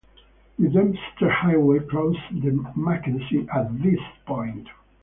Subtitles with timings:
[0.57, 4.67] The Dempster Highway crosses the Mackenzie at this point.